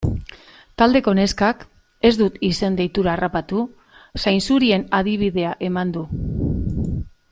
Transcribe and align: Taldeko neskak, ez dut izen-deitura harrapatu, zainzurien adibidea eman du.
Taldeko 0.81 1.11
neskak, 1.19 1.61
ez 2.09 2.11
dut 2.21 2.39
izen-deitura 2.49 3.13
harrapatu, 3.15 3.63
zainzurien 4.25 4.89
adibidea 5.03 5.57
eman 5.71 5.97
du. 5.99 6.07